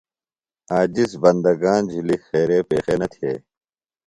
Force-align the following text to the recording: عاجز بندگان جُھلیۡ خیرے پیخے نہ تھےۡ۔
عاجز 0.73 1.11
بندگان 1.21 1.81
جُھلیۡ 1.91 2.21
خیرے 2.27 2.59
پیخے 2.69 2.95
نہ 2.99 3.07
تھےۡ۔ 3.13 3.37